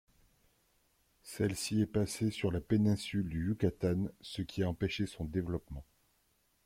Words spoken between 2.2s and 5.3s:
sur la péninsule du Yucatán ce qui a empêché son